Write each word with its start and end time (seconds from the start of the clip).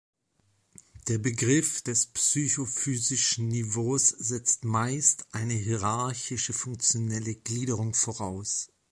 Der 1.09 1.19
Begriff 1.19 1.83
des 1.83 2.07
psychophysischen 2.07 3.49
Niveaus 3.49 4.07
setzt 4.09 4.65
meist 4.65 5.27
eine 5.31 5.53
hierarchische 5.53 6.53
funktionelle 6.53 7.35
Gliederung 7.35 7.93
voraus. 7.93 8.69